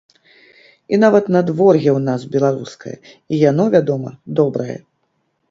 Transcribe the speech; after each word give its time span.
І 0.95 0.97
нават 1.03 1.25
надвор'е 1.35 1.81
ў 1.81 1.99
нас 2.07 2.21
беларускае, 2.37 2.95
і 3.33 3.43
яно, 3.43 3.69
вядома, 3.77 4.09
добрае. 4.43 4.77